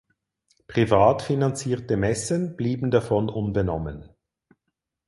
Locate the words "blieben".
2.57-2.89